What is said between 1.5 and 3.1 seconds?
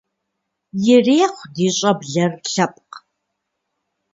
ди щӀэблэр лъэпкъ!